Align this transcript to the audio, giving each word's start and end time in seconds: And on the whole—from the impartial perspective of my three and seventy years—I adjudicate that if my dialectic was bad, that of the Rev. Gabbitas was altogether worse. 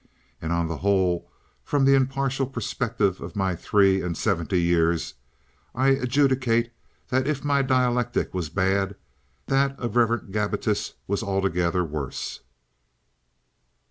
And 0.41 0.51
on 0.51 0.67
the 0.67 0.77
whole—from 0.77 1.85
the 1.85 1.93
impartial 1.93 2.47
perspective 2.47 3.21
of 3.21 3.35
my 3.35 3.55
three 3.55 4.01
and 4.01 4.17
seventy 4.17 4.59
years—I 4.59 5.89
adjudicate 5.89 6.71
that 7.09 7.27
if 7.27 7.43
my 7.45 7.61
dialectic 7.61 8.33
was 8.33 8.49
bad, 8.49 8.95
that 9.45 9.79
of 9.79 9.93
the 9.93 10.03
Rev. 10.03 10.31
Gabbitas 10.31 10.93
was 11.05 11.21
altogether 11.21 11.83
worse. 11.83 12.39